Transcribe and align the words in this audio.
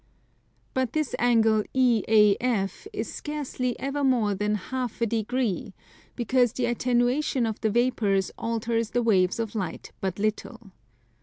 But 0.73 0.93
this 0.93 1.13
angle 1.19 1.63
EAF 1.75 2.87
is 2.91 3.13
scarcely 3.13 3.79
ever 3.79 4.03
more 4.03 4.33
than 4.33 4.55
half 4.55 4.99
a 4.99 5.05
degree 5.05 5.75
because 6.15 6.53
the 6.53 6.65
attenuation 6.65 7.45
of 7.45 7.61
the 7.61 7.69
vapours 7.69 8.31
alters 8.35 8.89
the 8.89 9.03
waves 9.03 9.37
of 9.37 9.53
light 9.53 9.91
but 10.01 10.17
little. 10.17 10.71